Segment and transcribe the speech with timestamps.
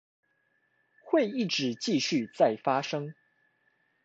[1.05, 3.13] 會一直繼續再發生